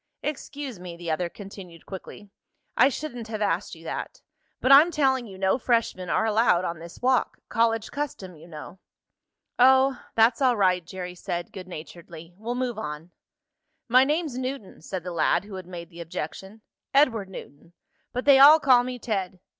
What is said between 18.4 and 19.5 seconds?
call me Ted.